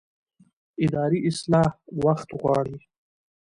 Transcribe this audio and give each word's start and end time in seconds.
اداري 0.83 1.19
اصلاح 1.29 1.71
وخت 2.05 2.29
غواړي 2.41 2.77